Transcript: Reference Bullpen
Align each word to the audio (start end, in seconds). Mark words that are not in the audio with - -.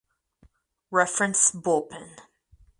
Reference 0.89 1.51
Bullpen 1.53 2.17